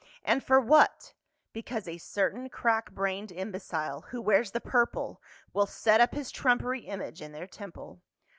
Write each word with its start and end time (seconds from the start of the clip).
And 0.23 0.43
for 0.43 0.59
what? 0.59 1.13
because 1.53 1.87
a 1.87 1.99
certain 1.99 2.49
crack 2.49 2.89
brained 2.91 3.31
imbecile, 3.31 4.01
who 4.09 4.19
wears 4.19 4.49
the 4.49 4.59
purple, 4.59 5.21
will 5.53 5.67
set 5.67 6.01
up 6.01 6.15
his 6.15 6.31
trumpery 6.31 6.87
image 6.87 7.21
in 7.21 7.33
their 7.33 7.45
temple. 7.45 8.01